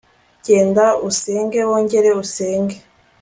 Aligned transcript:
genda 0.45 0.85
usenge 1.09 1.59
wongere 1.69 2.09
usenge 2.23 2.77